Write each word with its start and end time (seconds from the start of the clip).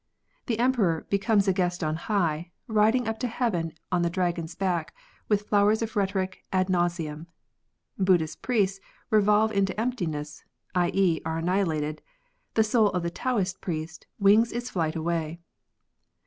The 0.47 0.57
Emperor 0.57 1.05
hecomes 1.11 1.47
a 1.47 1.53
guest 1.53 1.83
on 1.83 1.95
high, 1.95 2.49
riding 2.65 3.07
up 3.07 3.19
to 3.19 3.27
heaven 3.27 3.71
on 3.91 4.01
tlie 4.03 4.09
draofon's 4.33 4.55
back, 4.55 4.95
with 5.29 5.47
flowers 5.47 5.83
of 5.83 5.95
rhetoric 5.95 6.43
ad 6.51 6.69
nauseam; 6.69 7.27
Buddhist 7.99 8.41
priests 8.41 8.79
revolve 9.11 9.51
into 9.51 9.75
emptiness^ 9.79 10.41
i.e., 10.73 11.21
are 11.23 11.37
annihilated; 11.37 12.01
the 12.55 12.63
soul 12.63 12.87
of 12.93 13.03
the 13.03 13.11
Taoist 13.11 13.61
priest 13.61 14.07
ivings 14.19 14.51
its 14.51 14.71
flight 14.71 14.95
avmy. 14.95 15.37